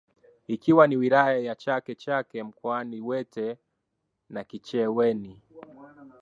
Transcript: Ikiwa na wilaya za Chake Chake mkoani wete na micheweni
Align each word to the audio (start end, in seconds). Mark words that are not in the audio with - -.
Ikiwa 0.47 0.87
na 0.87 0.97
wilaya 0.97 1.43
za 1.45 1.55
Chake 1.55 1.95
Chake 1.95 2.43
mkoani 2.43 3.01
wete 3.01 3.57
na 4.29 4.45
micheweni 4.53 5.41